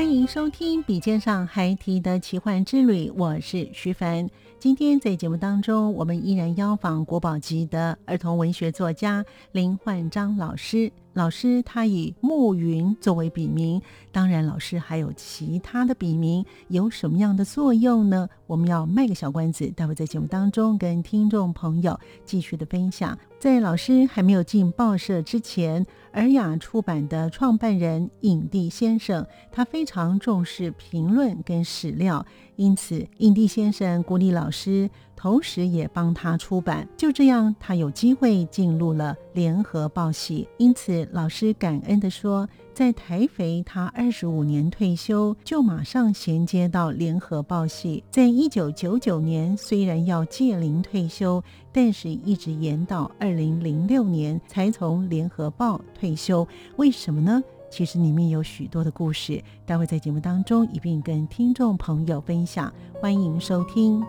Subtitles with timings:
[0.00, 4.26] 欢迎收听《笔尖上还提的奇幻之旅》，我是徐凡。
[4.58, 10.90] 今天在节目当中，我们依然邀访国宝级的儿童文学作家林焕章老师。
[11.12, 18.28] 老师他以暮云作为笔名，当然老师还有其他的笔名，有什么样的作用呢？
[18.46, 23.18] 我们要卖个小关子，待会在节目当中跟听众朋友继续的分享。
[23.40, 32.24] 在老师还没有进报社之前，尔雅出版的创办人影帝先生，他非常重视评论跟史料，
[32.56, 34.88] 因此影帝先生鼓励老师。
[35.20, 40.48] 同时也帮他出版，就这样，他有机会进入了联合报系。
[40.56, 48.02] 因此，老师感恩地说，在台肥他二十五年退休，就马上衔接到联合报系。
[48.10, 56.48] 在一九九九年，虽然要届龄退休，但是一直延到二零零六年才从联合报退休。
[56.76, 57.42] 为什么呢？
[57.70, 62.72] 其实里面有许多的故事，待会在节目当中一并跟听众朋友分享。
[63.02, 64.02] 欢迎收听。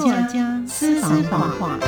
[0.00, 1.78] 作家私房话。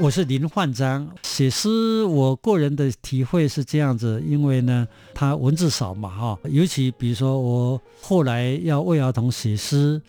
[0.00, 10.00] 我是林焕章，写诗，我个人的体会是这样子，因为呢，他文字少嘛，哈，尤其比如说我后来要为儿童写诗，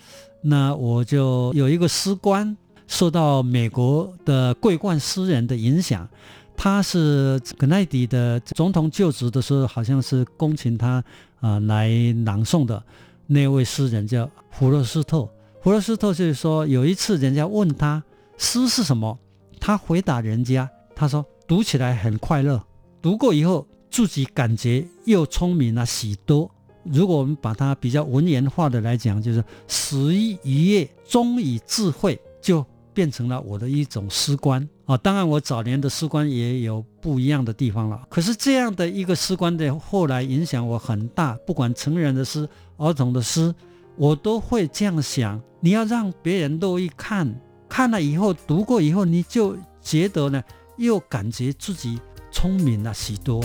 [0.41, 2.55] 那我就有一个诗官，
[2.87, 6.07] 受到美国的桂冠诗人的影响，
[6.55, 11.03] 他是肯奈迪的总统就职的时候，好像是恭请他
[11.41, 11.89] 啊来
[12.25, 12.81] 朗诵的
[13.27, 15.27] 那位诗人叫弗洛斯特，
[15.61, 18.01] 弗洛斯特就是说有一次人家问他
[18.37, 19.19] 诗是什么。
[19.61, 22.61] 他回答人家，他说读起来很快乐，
[22.99, 26.49] 读过以后自己感觉又聪明了许多。
[26.83, 34.97] 如果我们把它比较文言化的来讲，就是始于一夜，终以智慧，就变成了我的一种诗观啊。
[34.97, 38.01] 当然，我早年的诗观也有不一样的地方了。
[38.09, 43.53] 可是这样的一个诗观的后来影响我很大，不管成人的诗、儿童的诗，
[43.95, 47.39] 我都会这样想：你要让别人乐意看。
[47.71, 50.43] 看了以后，读过以后，你就觉得呢，
[50.75, 53.41] 又感觉自己聪明了许多。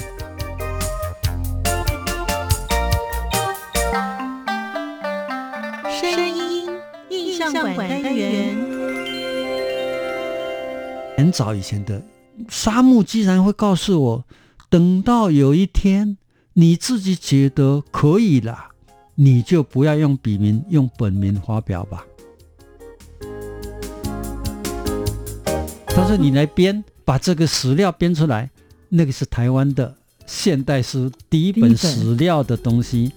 [5.89, 6.69] 声音
[7.09, 8.57] 印象馆单元。
[11.17, 12.03] 很早以前的
[12.49, 14.25] 沙漠，居然会告诉我，
[14.69, 16.19] 等到有一天
[16.55, 18.71] 你自己觉得可以了，
[19.15, 22.05] 你就不要用笔名，用本名发表吧。
[25.97, 28.51] 他说：“你来编，把这个史料编出来。
[28.91, 29.97] 那个是台湾的
[30.27, 33.11] 现代诗第一本史料的东西。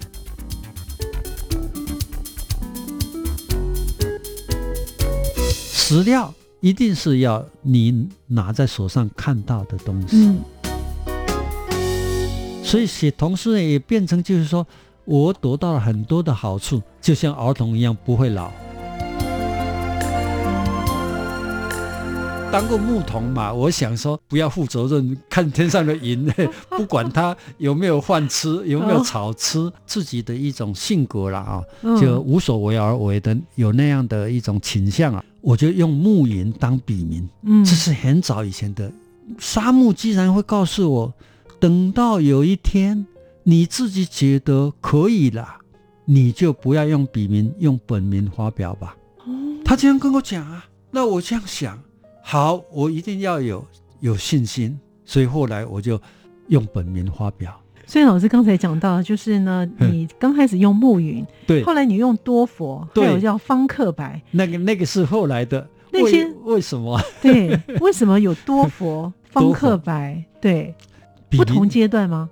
[5.51, 10.37] 史料一定是要你拿在手上看到的东西。
[12.63, 14.65] 所以写童诗呢，也变成就是说
[15.03, 18.49] 我得到了很多的好处，就像儿童一样，不会老。”
[22.51, 26.25] 当过牧童嘛，我想说不要负责任，看天上的云，
[26.71, 31.61] 不管他有没有饭吃，有没有草吃，自己的一种性格了啊，
[32.01, 37.29] 就无所为而为的，有那样的一种倾向啊，我就用牧云当笔名。
[37.43, 38.91] 嗯，这是很早以前的。
[39.37, 41.13] 沙漠既然会告诉我，
[41.59, 43.05] 等到有一天
[43.43, 45.47] 你自己觉得可以了，
[46.05, 48.97] 你就不要用笔名，用本名发表吧。
[49.63, 51.79] 他这样跟我讲啊，那我这样想。
[52.31, 53.65] 好，我一定要有
[54.01, 55.99] 有信心，所以后来我就
[56.49, 57.59] 用本名发表。
[57.87, 65.67] 所以老师刚才讲到，就是呢，你刚开始用暮云，对，后来你用多佛，还有叫方克白，那个那个是后来的。
[65.91, 67.01] 那些为什么？
[67.19, 70.23] 对，为什么有多佛、 方克白？
[70.39, 70.75] 对，
[71.31, 72.29] 不同阶段吗？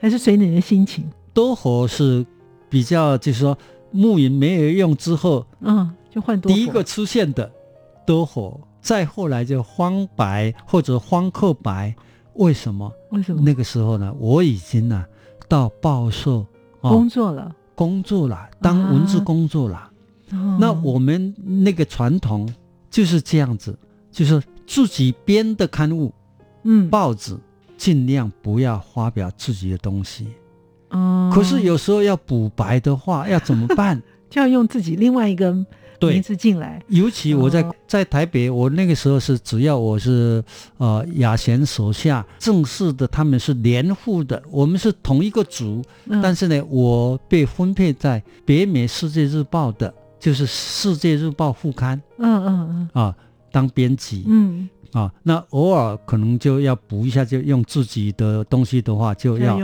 [0.00, 1.08] 还是随你的心情？
[1.32, 2.26] 多佛是
[2.68, 3.56] 比较，就是说
[3.92, 7.48] 暮云没有用之后，嗯，就换多第一个出现的
[8.04, 11.94] 多佛，再后来就荒白或者荒刻白。
[12.34, 12.92] 为什么？
[13.10, 14.14] 为什么那个时候呢？
[14.18, 15.04] 我已经呢
[15.48, 16.46] 到报社
[16.80, 19.90] 工作了，工作了，当文字工作了。
[20.60, 21.34] 那我们
[21.64, 22.48] 那个传统
[22.90, 23.76] 就是这样子，
[24.12, 26.14] 就是自己编的刊物，
[26.62, 27.36] 嗯，报纸
[27.76, 30.28] 尽量不要发表自己的东西。
[30.90, 34.00] 哦，可是有时候要补白的话，要怎么办？
[34.30, 35.66] 就要用自己另外一个。
[36.00, 40.42] 名字进来，尤其我在在台北，我那个时候是只要我是
[40.76, 45.82] 呃雅贤手下正式的，他们是连户的，我们是同一个组，
[46.22, 53.14] 但是呢，我被分配在北美世界日报的，就是世界日报副刊，嗯嗯嗯，啊，
[53.50, 59.58] 当编辑，嗯，啊，那偶尔可能就要补一下，就用自己的东西的话，就要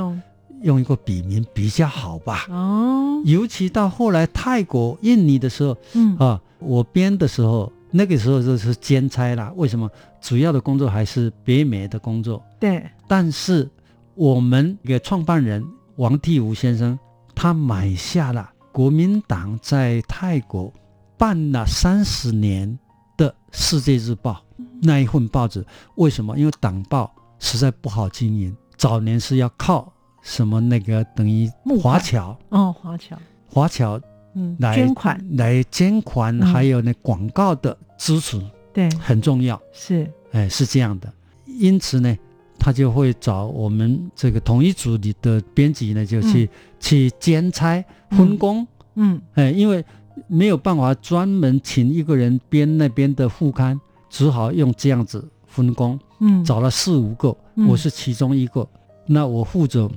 [0.65, 3.23] 用用一个笔名比较好吧，哦。
[3.25, 9.53] 尤其到后来泰国、印尼的时候，嗯啊，我编的时候，那个时候就是兼差啦。
[9.57, 9.89] 为什么？
[10.21, 12.43] 主要的工作还是北美的工作。
[12.59, 12.83] 对。
[13.07, 13.69] 但是
[14.15, 15.65] 我们的创办人
[15.97, 16.99] 王替吾先生，
[17.35, 20.73] 他买下了国民党在泰国
[21.19, 22.79] 办了三十年
[23.17, 24.43] 的《世界日报》
[24.83, 25.65] 那一份报纸。
[25.97, 26.37] 为什么？
[26.39, 29.93] 因为党报实在不好经营，早年是要靠。
[30.25, 31.49] 什么那个等于
[31.81, 32.37] 华侨。
[32.49, 33.17] 哦，华侨，
[33.47, 34.01] 华侨，
[34.35, 38.43] 嗯，来捐款，来捐款，还有那广告的支持，
[38.73, 41.13] 对，很重要，是，哎，是这样的，
[41.47, 42.17] 因此呢，
[42.59, 46.49] 他就会找我们这个同一组里的编辑呢，就去
[46.81, 49.85] 去兼差分工，嗯，哎，因为
[50.27, 53.79] 没有办法专门请一个人编那边的副刊，
[54.09, 57.37] 只好用这样子分工，嗯，找了四五个，
[57.69, 58.67] 我是其中一个，
[59.07, 59.91] 那我负责。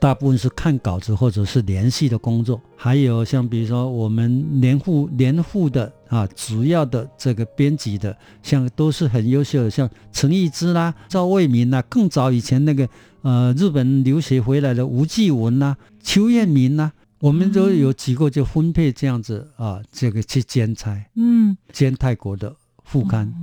[0.00, 12.88] 大部分是看稿子或者是联系的工作，还有像比如说我们连副连副的啊，主要的这个编辑的，像都是很优秀的，像陈义之啦、赵卫民呐，更早以前那个
[13.22, 23.34] 呃日本留学回来的吴继文呐、邱彦民呐，我们都有几个就分配这样子啊，这个去兼差，嗯，兼泰国的副刊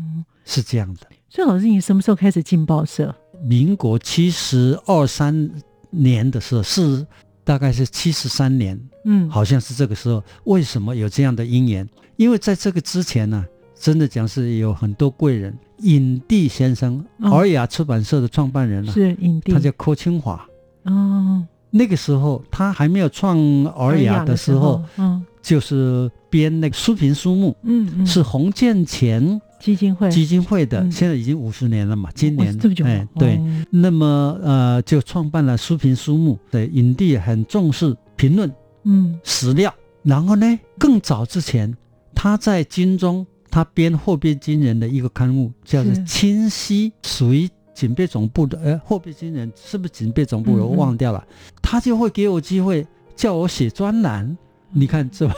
[0.46, 1.02] 是这样的。
[1.30, 3.14] 所以老师，你什么时候开始进报社？
[3.44, 5.52] 民国七十二三。
[5.90, 7.06] 年的时候是
[7.44, 10.24] 大概是七十三年，嗯，好像是这个时候。
[10.46, 11.88] 为什么有这样的因缘？
[12.18, 13.46] 因为在这个之前呢，
[13.80, 15.56] 真的讲是有很多贵人。
[15.80, 20.48] 影帝先生，尔雅出版社的创办人啊，是影帝，他叫柯清华。
[20.84, 23.38] 哦，那个时候他还没有创
[23.76, 29.42] 尔雅的时候，嗯，就是编那个书评书目，嗯嗯，是洪建前。
[29.66, 32.12] 基金会基金会的，现在已经五十年了嘛？
[32.14, 33.42] 今年哎，对，
[33.72, 36.38] 那么呃，就创办了书评书目。
[36.52, 38.54] 对，影帝很重视评论，
[38.84, 39.74] 嗯，史料。
[40.04, 41.76] 然后呢，更早之前，
[42.14, 48.60] 他在金中，他编《货币军人》的一个刊物，叫做《清晰》，属于警备总部的。
[48.60, 50.54] 呃，《货币军人》是不是警备总部？
[50.54, 51.26] 我忘掉了。
[51.60, 54.38] 他就会给我机会，叫我写专栏。
[54.72, 55.30] 你看，这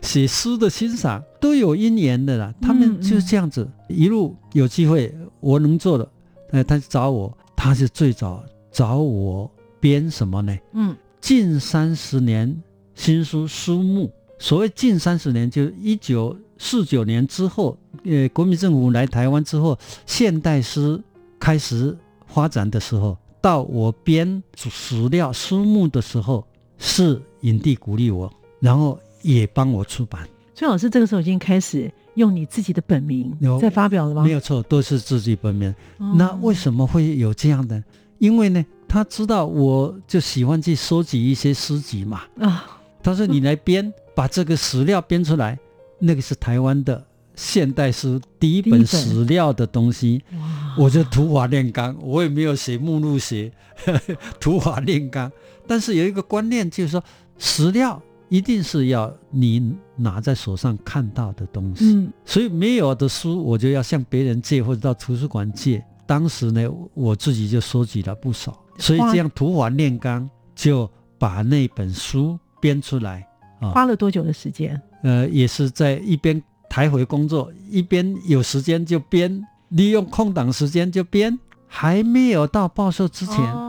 [0.00, 2.54] 写诗的欣赏都有因缘的啦。
[2.60, 6.08] 他们就是这样子，一路有机会，我能做的，
[6.52, 10.56] 呃，他找我，他是最早找我编什么呢？
[10.74, 12.62] 嗯，近三十年
[12.94, 14.12] 新书书目。
[14.38, 19.76] 所谓近三十年，就一九四九年之后，呃，国民政府来台湾之后，
[20.06, 21.02] 现代诗
[21.40, 21.96] 开始
[22.28, 26.46] 发展的时候，到我编史料书目的时候。
[26.78, 30.26] 是影帝鼓励我，然后也帮我出版。
[30.54, 34.24] 所以老师这个时候已经开始用你自己的本名在发表了吗？
[34.24, 35.72] 没有错，都是自己本名。
[36.16, 37.80] 那为什么会有这样的？
[38.18, 42.22] 因为呢，他知道我就喜欢去收集一些诗集嘛。
[42.40, 45.56] 啊，他说你来编，把这个史料编出来，
[46.00, 47.04] 那个是台湾的
[47.36, 50.20] 现代诗第一本史料的东西。
[50.76, 53.52] 我就土法炼钢，我也没有写目录写，
[54.40, 55.30] 土法炼钢。
[55.68, 57.04] 但是有一个观念，就是说
[57.36, 61.94] 史料一定是要你拿在手上看到的东西。
[61.94, 65.84] 嗯，所以没有的书，我就要向别人借或者到图书馆借。
[66.06, 73.28] 当时呢，我自己就收集了不少，所以这样土法炼钢，就把那本书编出来。
[73.60, 74.80] 啊，花了多久的时间？
[75.02, 83.67] 呃，也是在一边台回工作，一边有时间就编，利用空档时间就编，还没有到报社之前。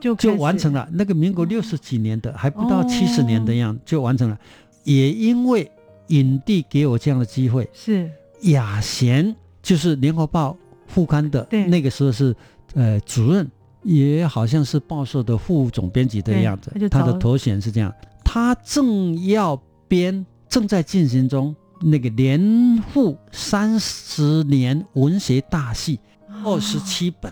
[0.00, 0.88] 就就完成了。
[0.92, 4.38] 那个民国六十几年的，还不到七十年的样子，就完成了。
[4.84, 5.70] 也因为
[6.08, 8.10] 影帝给我这样的机会，是
[8.42, 12.34] 雅贤，就是联合报副刊的，那个时候是
[12.74, 13.48] 呃主任，
[13.82, 16.72] 也好像是报社的副总编辑的样子。
[16.88, 17.94] 他的头衔是这样。
[18.24, 26.00] 他正要编，正在进行中那个连复三十年文学大戏，
[26.44, 27.30] 二十七本，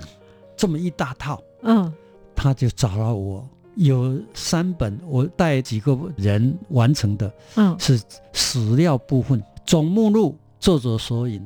[0.56, 1.42] 这么一大套。
[1.62, 1.90] 嗯。
[2.38, 8.00] 他就找了我，有三本，我带几个人完成的，嗯，是
[8.32, 11.42] 史料部分，总目录、作者索引，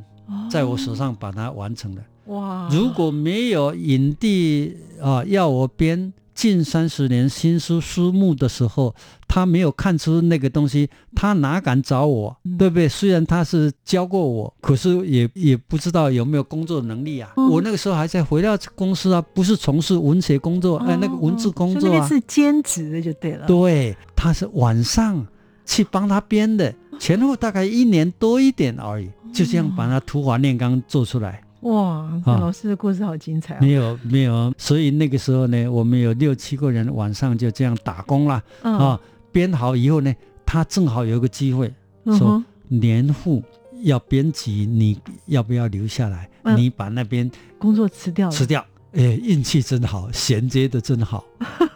[0.51, 2.03] 在我手上把它完成了。
[2.27, 2.69] 哇！
[2.71, 6.13] 如果没有影帝啊，要我编。
[6.43, 8.93] 近三十年新书书目的时候，
[9.29, 12.89] 他没有看出那个东西，他哪敢找我，对不对？
[12.89, 17.33] 虽然他是教过我，可是也也不知道有没有工作能力啊。
[17.37, 23.47] 我那个时候还在回到公司啊，不是从事文学工作，哎，那个文字工作啊，是兼职的就对了。
[23.47, 25.25] 对，他是晚上
[25.65, 31.41] 去帮他编的，前后大概一年多一点而已，就这样把他图华炼钢做出来。
[31.63, 33.57] 哇，老师的故事好精彩！
[33.61, 39.01] 没有没有，所以那个时候呢，我们有六七个人晚上就这样打工了啊。
[39.31, 40.13] 编好以后呢，
[40.45, 41.73] 他正好有一个机会
[42.19, 43.41] 说年复
[43.83, 46.29] 要编辑，你要不要留下来？
[46.57, 48.65] 你把那边工作辞掉，辞掉。
[48.95, 51.25] 哎，运气真好，衔接的真好。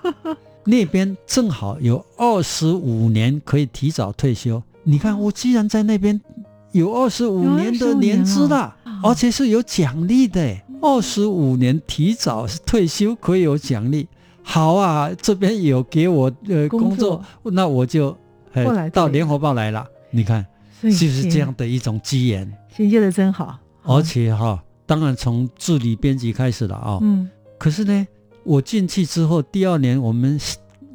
[0.66, 4.61] 那边正好有二十五年可以提早退休。
[4.83, 6.21] 你看，我既然在那边
[6.73, 8.75] 有二十五年的年资了。
[9.06, 14.08] 而且是有奖励的，二十五年提早退休可以有奖励。
[14.42, 18.16] 好啊，这边有给我呃工作，那我就
[18.52, 19.86] 呃到联合报来了。
[20.10, 20.46] 你看，
[20.80, 23.58] 就是这样的一种机缘，衔接的真好。
[23.82, 26.98] 而且哈，当然从助理编辑开始了啊。
[27.02, 27.28] 嗯。
[27.58, 28.06] 可是呢，
[28.44, 30.38] 我进去之后，第二年我们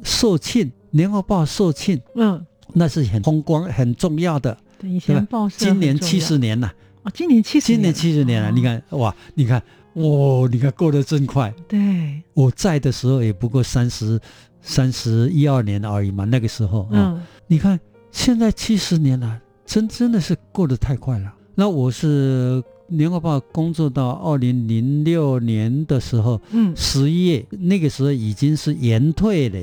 [0.02, 4.56] 售庆，联合报售庆，嗯，那是很风光、很重要的。
[4.78, 6.72] 对，以前报社今年七十年了。
[7.02, 8.50] 哦，今年七十，今年七十年了。
[8.50, 9.60] 你看，哇，你看，
[9.94, 11.52] 哇，你看过得真快。
[11.66, 14.20] 对，我在的时候也不过三十、
[14.60, 16.24] 三十一二年而已嘛。
[16.24, 17.78] 那个时候啊，你看
[18.12, 21.34] 现在七十年了，真真的是过得太快了。
[21.54, 29.58] 那我是联合报工作到二零零六年的时候，嗯，十一月那个时候已经是延退了。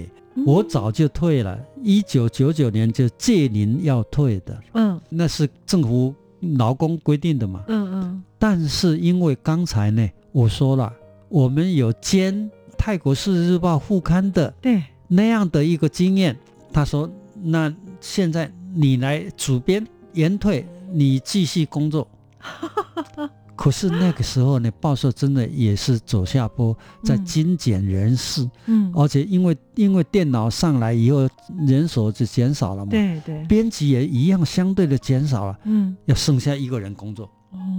[0.45, 4.57] 我早就退了，一九九九年就届龄要退的。
[4.73, 6.13] 嗯，那是政府。
[6.57, 10.93] 劳工规定的嘛，嗯嗯，但是因为刚才呢，我说了，
[11.27, 14.81] 我们有兼泰国市日报副刊的，对。
[15.11, 16.37] 那样的一个经验，
[16.71, 17.09] 他说，
[17.41, 22.07] 那现在你来主编延退，你继续工作。
[23.59, 26.73] 可是那个时候呢，报社真的也是走下坡，
[27.03, 31.27] 在精简人事，嗯，而且因为因为电脑上来以后，
[31.67, 37.29] 人手就减少了嘛，对对，编辑也一样相对的减少了，嗯，要剩下一个人工作，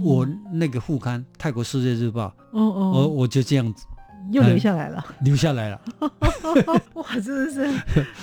[0.03, 0.23] 我
[0.53, 3.83] 那个副刊《泰国世界日报》，哦哦，我我就这样子。
[4.31, 5.81] 又留下来了，留下来了，
[6.93, 7.67] 哇，真的是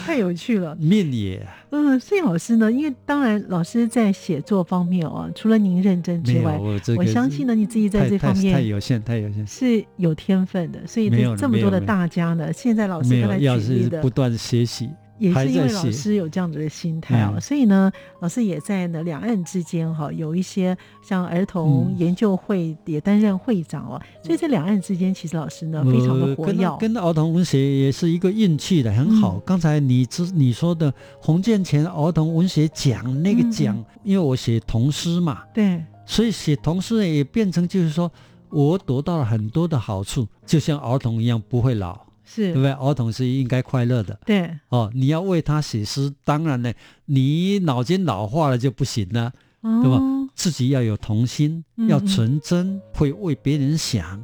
[0.04, 0.76] 太有趣了。
[0.80, 6.58] 面也，嗯，所以老师呢，因为当然老师在写作方面哦，除了您认真之外，
[6.96, 10.86] 我相信呢，你自己在这方面太有限，太有限，是有天分的。
[10.86, 14.90] 所以这么多的大家呢，现在老师刚才举例的，不断学习。
[15.18, 26.76] 也是因为老师有这样子的心态哦，所以呢，老师也在呢两岸之间哈，有一些像儿童研究会也担任会长哦，所以在两岸之间，其实老师呢非常的活跃。
[26.78, 29.38] 跟儿童文学也是一个运气的，很好。
[29.40, 38.10] 刚才你之你说的洪建前儿童文学奖那个奖，因为我写童诗嘛，对，所以写童诗也变成就是说
[38.50, 42.07] 我得到了很多的好处，就像儿童一样不会老。
[42.28, 42.72] 是对不对？
[42.72, 44.18] 儿童是应该快乐的。
[44.26, 46.70] 对哦，你要为他写诗，当然呢，
[47.06, 49.32] 你脑筋老化了就不行了，
[49.62, 49.98] 对吧？
[50.34, 54.22] 自己要有童心，要纯真，会为别人想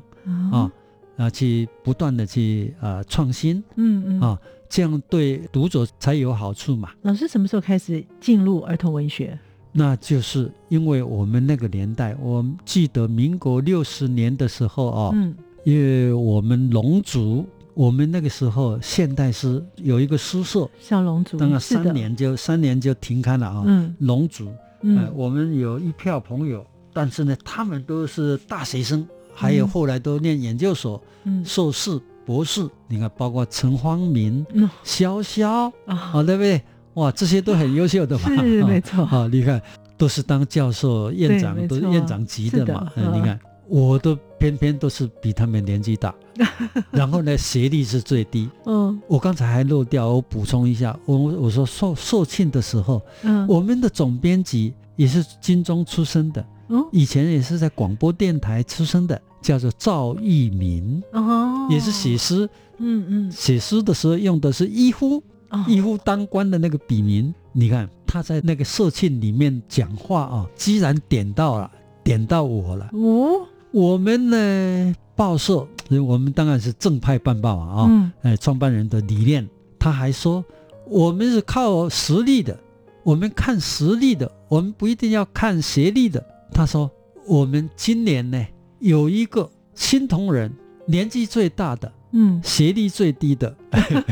[0.52, 0.70] 啊，
[1.16, 6.90] 啊，去不断的去啊创新，嗯嗯啊，这样对读者才有好处嘛。
[7.02, 9.36] 老师什么时候开始进入儿童文学？
[9.72, 15.34] 那就是因为我们那个年代，我记得民国六十年的时候啊，嗯，
[15.64, 17.44] 因为我们龙族。
[17.74, 23.64] 我们那个时候现代诗有一个诗社，小龙族，等了三年就三年就停刊了啊。
[23.66, 24.48] 嗯，龙族，
[24.82, 31.02] 嗯，我们有一票朋友，但是呢，他们都是大学生，还有后来都念研究所、
[31.44, 32.64] 硕士、博士。
[32.86, 34.46] 你看，包括陈方明、
[34.84, 36.62] 潇潇啊，对不对？
[36.94, 38.28] 哇，这些都很优秀的嘛。
[38.40, 39.04] 是没错。
[39.04, 39.60] 好，你看，
[39.98, 42.88] 都是当教授、院长，都是院长级的嘛。
[42.94, 43.38] 嗯，你看。
[43.68, 46.14] 我都偏偏都是比他们年纪大，
[46.90, 48.48] 然后呢，学历是最低。
[48.66, 65.64] 嗯，我刚才还漏掉，我补充一下，我我说受受庆的时候，嗯，我们的总编辑也是军中出身的，嗯，以前也是在广播电台出生的，叫做赵一民，哦，也是写诗，嗯嗯，写诗的时候用的是一夫，哦。
[65.66, 67.34] 一夫当关的那个笔名。
[67.56, 71.70] 你看他在那个社庆里面讲话啊，居然点到了，
[72.02, 72.90] 点到我了。
[72.92, 75.66] 哦，我们呢，报社，
[76.06, 79.48] 我们当然是正派办报啊，啊、嗯哎，创办人的理念，
[79.80, 80.44] 他还说
[80.86, 82.56] 我们是靠实力的，
[83.02, 86.24] 我们看实力的，我们不一定要看学历的。
[86.52, 86.88] 他说
[87.26, 88.46] 我们今年呢
[88.78, 90.52] 有一个新同仁，
[90.86, 93.52] 年纪最大的，嗯，学历最低的，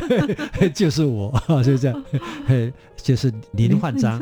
[0.75, 1.33] 就是我，
[1.63, 2.03] 就这样，
[2.45, 4.19] 嘿就是林焕章。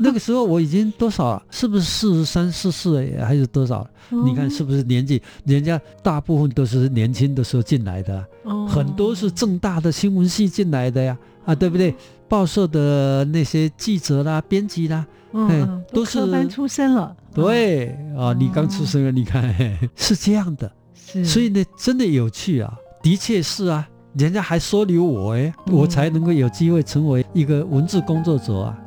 [0.00, 1.42] 那个时候我已经多少了？
[1.50, 3.80] 是不是四十三、四四还是多少？
[4.10, 5.22] 哦你看是不是年纪？
[5.44, 11.94] 人家大部分都是年轻的时候进来的啊、哦很多是正大的新闻系进来的呀，啊，对不对？
[12.28, 19.54] 报社的那些记者啦、编辑啦，哎嗯嗯都是科班出身了，对啊，你刚出生了，你看
[19.94, 28.78] 是这样的，是，所以呢，真的有趣啊，的确是啊，人家还收留我哎，我才能够有机会成为一个文字工作者啊。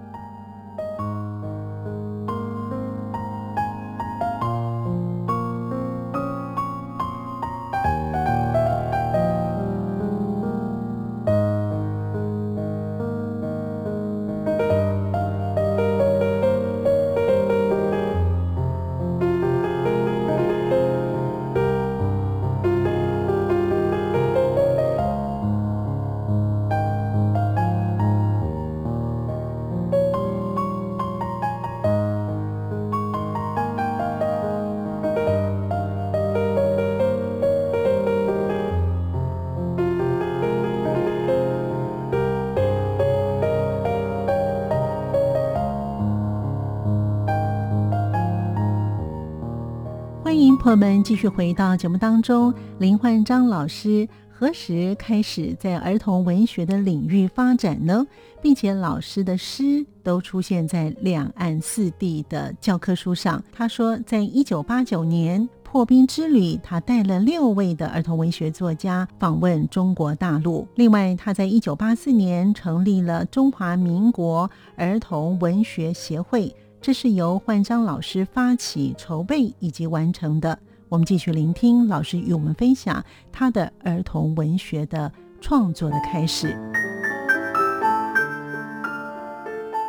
[51.03, 52.53] 继续回到节目当中。
[52.79, 58.05] 林焕章老师何时开始在儿童文学的领域发展呢？
[58.41, 63.43] 并且老师的诗都出现在两岸四地的教科书上。
[63.51, 70.67] 他说，在一九八九年破冰之旅，他带了六位的儿童文学作家访问中国大陆。
[70.75, 76.53] 另外，他在一九八四年成立了中华民国儿童文学协会。
[76.81, 80.57] 这是由焕章老师发起、筹备以及完成的。
[80.91, 83.01] 我们继续聆听老师与我们分享
[83.31, 86.53] 他的儿童文学的创作的开始。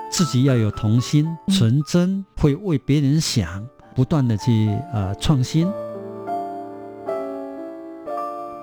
[0.09, 5.67] 自己要有童心、纯真，会为别人想，不断的去呃创新。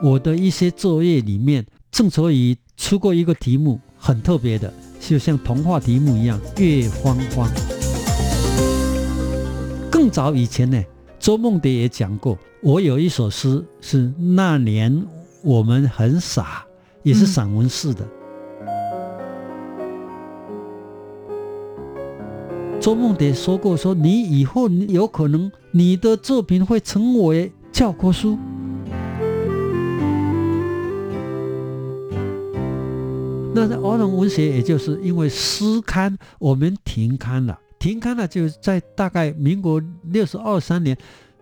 [0.02, 7.50] 我的一些作业里面，正所以出过一个题目，很特别的，就像童话题目一样，《月荒荒》。
[9.92, 10.82] 更早以前呢，
[11.20, 15.06] 周梦蝶也讲过，我有一首诗是那年
[15.44, 16.64] 我们很傻，
[17.04, 18.08] 也是散文式的。
[22.80, 28.40] 周梦蝶说过说，你以后有可能你的作品会成为教科书。
[33.54, 37.60] 那在儿童文学，也就是因为诗刊我们停刊了。
[37.80, 40.96] 停刊了，就在大概民国六十二三年、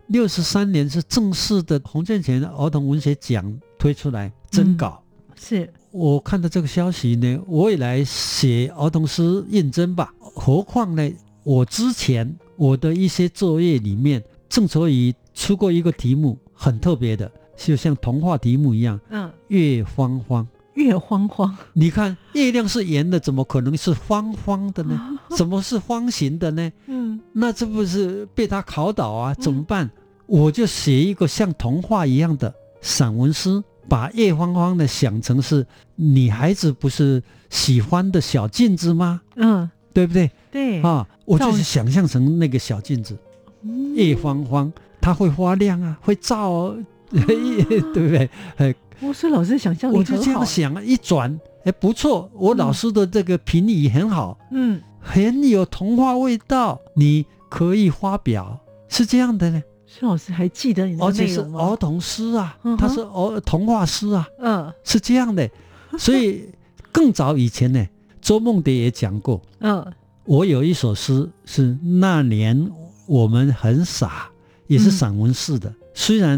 [0.07, 5.03] 六十三年是正式的洪建全儿童文学奖推出来征稿。
[5.29, 10.13] 嗯、是我看到这个消息呢，我也来写儿童诗应征吧。
[10.19, 11.11] 何况呢，
[11.43, 18.99] 我之前我的一些作业里面，郑愁予出过一个题目，很特别的，就像童话题目一样。
[19.09, 20.47] 嗯，月荒荒。
[20.77, 25.17] 月荒荒，你看月亮是圆的，怎么可能是方方的呢？
[25.35, 26.71] 怎么是方形的呢？
[26.85, 29.33] 嗯，那这不是被他考倒啊？
[29.33, 29.87] 怎么办？
[29.87, 29.91] 嗯、
[30.27, 39.21] 我就写一个像童话一样的散文诗，把月荒荒的想成是女孩子不是喜欢的小镜子吗？
[39.35, 40.29] 嗯，对不对？
[40.51, 43.17] 对啊，我就是想象成那个小镜子，
[43.63, 46.77] 嗯、月荒荒，它会发亮啊，会照、 哦，
[47.09, 48.29] 对不对？
[48.57, 48.75] 哎。
[48.99, 59.61] 我说老师想象力我就这样想啊，一转，哎，不错，我老师的这个评语很好，嗯，很有童话味道，你可以发表，是这样的呢。
[59.85, 61.39] 孙老师还记得你的而且是？
[61.39, 64.73] 儿童诗啊，嗯它是儿童话诗啊，嗯。
[64.83, 65.49] 是这样的。
[65.97, 66.49] 所以
[66.91, 67.87] 更早以前呢，
[68.19, 69.85] 周梦蝶也讲过，嗯。
[70.25, 72.69] 我有一首诗是那年
[73.05, 74.29] 我们很傻，
[74.67, 76.37] 也是散文式的，虽然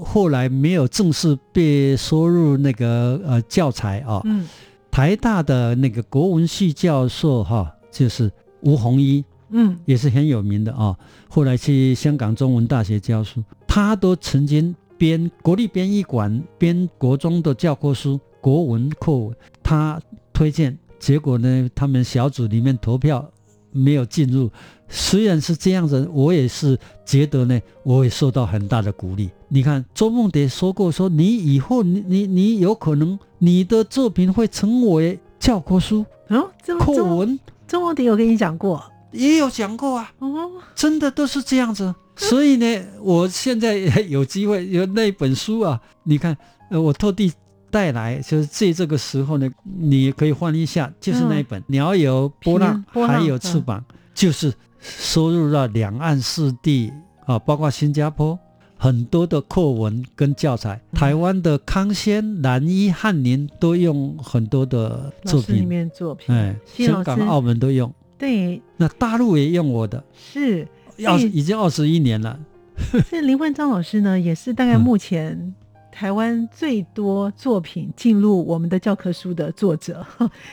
[0.00, 4.46] 后来没有正式被收入那个呃教材啊，嗯
[4.90, 8.32] 台大的那个国文系教授哈、就是
[8.62, 10.96] 吴宏一，嗯也是很有名的啊。
[11.28, 20.00] 后来去香港中文大学教书，他都曾经编国立编译馆编国中的教科书国文课文，他
[20.32, 23.30] 推荐，结果呢，他们小组里面投票
[23.76, 24.50] 没有进入。
[24.88, 29.28] 虽然是这样子，我也是觉得呢，我也受到很大的鼓励。
[29.48, 40.12] 你看，周梦蝶说过说，你以后你你你有可能你的作品会成为教科书哦，这么课文，周梦蝶有跟你讲过也有讲过啊。
[40.20, 41.94] 哦，真的都是这样子。
[42.16, 43.76] 所以呢，我现在
[44.08, 46.36] 有机会有那本书啊，你看，
[46.70, 47.32] 呃，我特地
[47.70, 49.48] 带来，就是借这个时候呢，
[49.78, 56.92] 你可以翻一下，就是那一本《鸟有波浪还有翅膀，就是收入了两岸四地
[57.24, 58.38] 啊，包括新加坡。
[58.78, 60.98] 很多的课文跟教材，嗯。
[60.98, 70.68] 台湾的康先、蓝衣、翰林都用很多的作老师里，面作品，哎，香港、澳门都用，对，那大陆也用我的，是
[71.06, 72.38] 二十哎已经二十一年了。
[73.10, 74.80] 这林焕章老师呢，也是大概嗯。
[74.82, 75.54] 目前
[75.96, 80.06] 台湾最多作品进入我们的教科书的作者，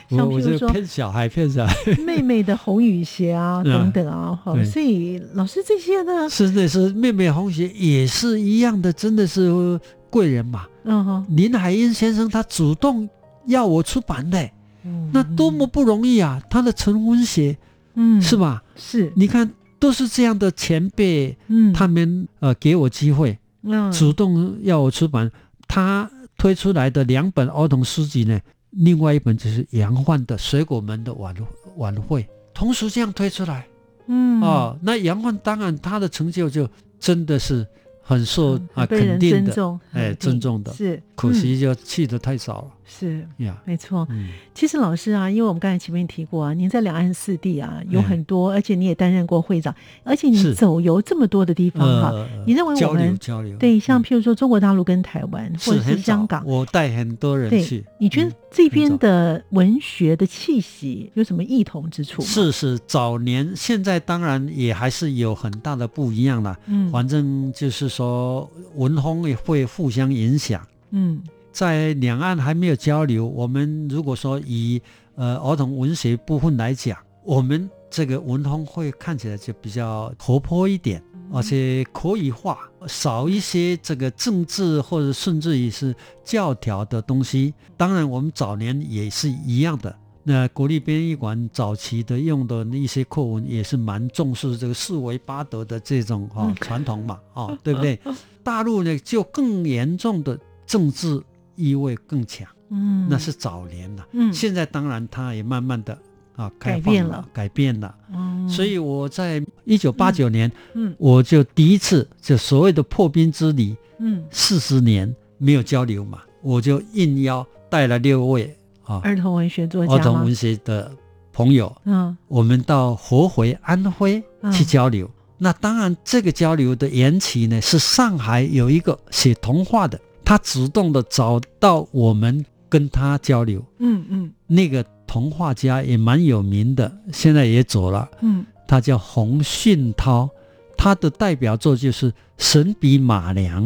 [0.08, 3.92] 像我我就譬如说骗小孩，骗小孩， 妹妹的红雨鞋啊嗯。
[3.92, 9.78] 等等啊，所以老师这些呢，是的是妹妹红鞋也是一样的，真的是
[10.08, 10.64] 贵人嘛。
[10.84, 13.06] 嗯哼，林海音先生他主动
[13.44, 14.48] 要我出版的，
[14.86, 15.10] 嗯。
[15.12, 16.40] 那多么不容易啊！
[16.48, 17.54] 他的晨昏鞋
[17.96, 18.18] 嗯。
[18.22, 18.62] 是吧？
[18.76, 19.12] 是。
[19.14, 21.70] 你看都是这样的前辈，嗯。
[21.74, 25.30] 他们呃给我机会，嗯主动要我出版。
[25.66, 28.38] 他推出来的两本儿童诗集呢，
[28.70, 31.34] 另外一本就是杨焕的《水果门的晚
[31.76, 32.22] 晚会》，
[32.52, 33.66] 同时这样推出来。
[34.06, 36.68] 嗯哦，那杨焕当然他的成就就
[37.00, 37.66] 真的是
[38.02, 43.56] 很受嗯啊肯定的，尊重，哎尊重的是，可嗯惜就去的太少了是呀。
[43.64, 44.06] 没错。
[44.10, 52.10] 嗯，其实老师啊，因为我们刚才前面提过啊，您在两岸四地啊有哎很多，而且你也担任过会长，而且你走游这么多的地方哈。
[52.10, 66.58] 呃，你认为我交流们交流对，像嗯譬如说中国大陆跟台湾，或者是香港，我带很多人去，你觉得嗯这边的文学的气息有什么异同之处吗？，是是早年，现在当然也还是有很大的不一样了。
[66.66, 70.64] 嗯反正就是说文风也会互相影响。
[70.90, 71.20] 嗯
[71.54, 74.82] 在两岸还没有交流，我们如果说以
[75.14, 81.00] 呃儿童文学部分来讲，我们这个文风会看起来就比较活泼一点，
[81.32, 87.54] 而且可以化，少一些这个政治或者甚至于是教条的东西。
[87.76, 89.96] 当然，我们早年也是一样的。
[90.24, 97.96] 那国立编译馆早期的用的一些课文也是蛮重视这个四维八德的这种哈、嗯传统嘛，哦， 对不对？
[98.42, 100.36] 大陆呢就更严重的
[100.66, 101.22] 政治
[101.56, 104.06] 意味更强，嗯，那是早年了。
[104.12, 104.32] 嗯。
[104.32, 105.96] 现在当然它也慢慢的
[106.36, 107.94] 啊改变了，改变了。
[108.12, 110.94] 嗯所以我在一九八九年，嗯。
[110.98, 114.24] 我就第一次就所谓的破冰之旅，嗯。
[114.30, 119.98] 四十年没有交流嘛，我就应邀带了六位啊儿童文学作家吗？
[119.98, 120.90] 儿童文学的
[121.32, 122.16] 朋友，嗯。
[122.28, 124.52] 我们到合肥、安徽嗯。
[124.52, 125.10] 去交流。
[125.36, 133.64] 那当然，这个交流的缘起呢，是上海有一个写童话的，他主动的找到我们跟他交流。
[133.78, 140.28] 嗯嗯那个童话家也蛮有名的，现在也走了，嗯他叫洪训涛，
[140.76, 143.62] 他的代表作就是《神笔马良》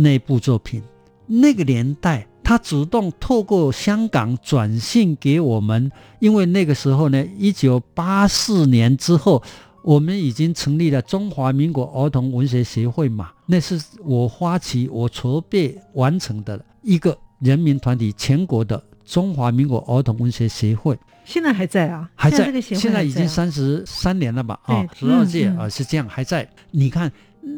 [0.00, 0.82] 那部作品。
[1.26, 9.42] 那个年代，他主动透过香港转信给我们，因为那个时候呢，一九八四年之后，
[9.82, 20.96] 我们已经成立了中华民国儿童文学协会嘛，那是我发起、我筹备完成的一个人民团体，全国的中华民国儿童文学协会。
[21.24, 24.58] 现在还在啊，还在，现在已经三十三年了吧？
[24.64, 26.48] 啊，十二届啊，是这样还在。
[26.70, 27.10] 你看，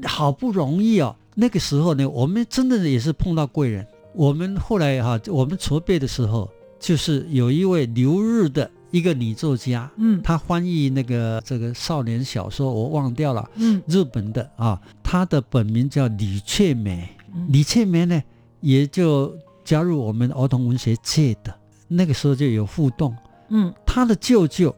[0.04, 3.87] 好不容易哦，那个时候呢，我们真的也是碰到贵人。
[4.14, 17.09] 我们后来哈、我们筹备的时候，就是有一位留日的一个女作家，嗯她翻译那个这个少年小说，我忘掉了，嗯日本的啊，她的本名叫李雀梅。
[17.35, 18.22] 嗯李雀梅呢，
[18.61, 21.52] 也就加入我们儿童文学界的，
[21.88, 23.12] 那个时候就有互动。
[23.48, 24.72] 嗯她的舅舅，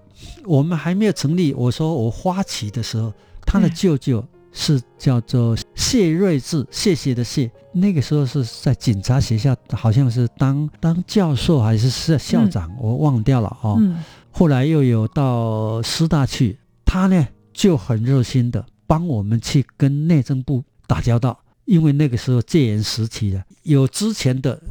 [0.46, 1.52] 我们还没有成立。
[1.52, 3.12] 我说我发起的时候，
[3.44, 4.24] 她的嗯舅舅
[4.58, 7.50] 是叫做谢瑞智，谢谢的谢。
[7.72, 13.76] 那个时候是在警察学校，好像是当当教授还是是校长，我忘掉了哦。
[13.78, 21.38] 嗯后来又有到师大去，他呢就很热心的帮我们去跟内政部打交道。
[21.64, 24.62] 因为那个时候戒严时期的，有之前的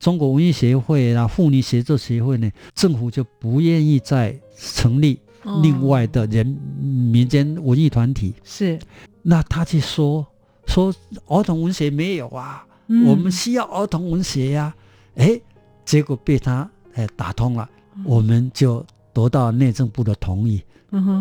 [0.00, 5.20] 中国文艺协会啊、妇女协作协会呢，政府就不愿意再成立
[5.62, 8.34] 另外的人民间文艺团体。
[8.42, 8.78] 是，
[9.22, 10.26] 那他去说
[10.66, 10.94] 说
[11.26, 12.64] 儿童文学没有啊，
[13.06, 14.74] 我们需要儿童文学呀，
[15.16, 15.40] 哎，
[15.84, 17.68] 结果被他哎打通了，
[18.04, 20.62] 我们就得到内政部的同意，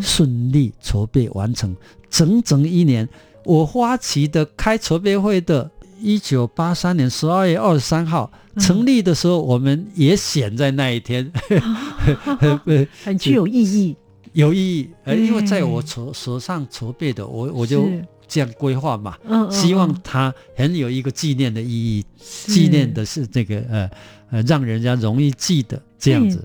[0.01, 1.75] 顺利筹备完成，
[2.09, 3.07] 整整一年。
[3.43, 11.31] 我发起的开筹备会的，一九八三年十二月二十三号成立的时候，我们也选在那一天，
[13.03, 13.97] 很具有意义，
[14.33, 14.89] 有意义。
[15.03, 17.87] 呃，因为在我手手上筹备的，我我就
[18.27, 19.17] 这样规划嘛，
[19.49, 23.89] 希望它很有一个纪念的意义，纪念的是这个呃
[24.31, 26.43] 呃，让人家容易记得这样子。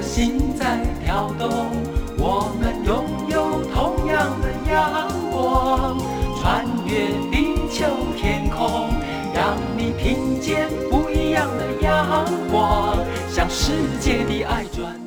[0.00, 1.67] 心在跳动，
[12.50, 14.98] 光，向世界的爱转。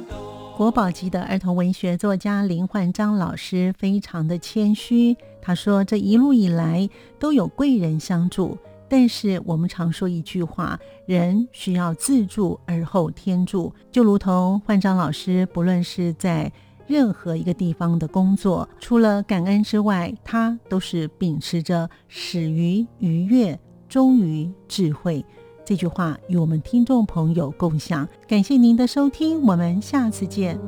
[0.56, 13.73] 国宝级的儿童文学作家林焕章老师非常的谦虚，他说：“这一路以来都有贵人相助。”但是我们常说一句话，人需要自助而后天助。
[13.91, 16.51] 就如同焕章老师，不论是在
[16.86, 25.25] 任何一个地方的工作，除了感恩之外，他都是秉持着始于愉悦，终于智慧。
[25.63, 28.08] 这句话与我们听众朋友共享。
[28.28, 30.60] 感谢您的收听，我们下次见。